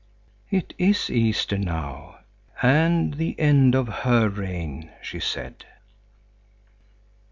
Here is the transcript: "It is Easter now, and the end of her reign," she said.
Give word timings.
"It 0.49 0.73
is 0.79 1.11
Easter 1.11 1.59
now, 1.59 2.21
and 2.63 3.13
the 3.13 3.39
end 3.39 3.75
of 3.75 3.87
her 3.99 4.29
reign," 4.29 4.89
she 4.99 5.19
said. 5.19 5.63